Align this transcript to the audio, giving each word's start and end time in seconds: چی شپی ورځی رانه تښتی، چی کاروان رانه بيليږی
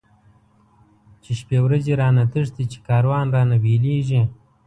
چی 1.23 1.31
شپی 1.39 1.57
ورځی 1.65 1.93
رانه 1.99 2.23
تښتی، 2.31 2.63
چی 2.71 2.79
کاروان 2.87 3.25
رانه 3.35 3.57
بيليږی 3.63 4.21